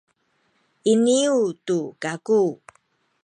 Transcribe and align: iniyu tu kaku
iniyu 0.91 1.41
tu 1.65 1.79
kaku 2.01 2.41